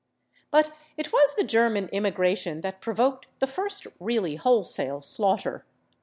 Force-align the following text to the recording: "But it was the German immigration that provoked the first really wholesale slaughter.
"But 0.49 0.71
it 0.97 1.13
was 1.13 1.35
the 1.35 1.43
German 1.43 1.87
immigration 1.89 2.61
that 2.61 2.81
provoked 2.81 3.27
the 3.37 3.45
first 3.45 3.85
really 3.99 4.35
wholesale 4.35 5.03
slaughter. 5.03 5.63